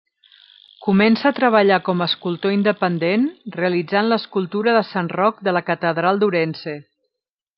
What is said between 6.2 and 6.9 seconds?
d'Ourense.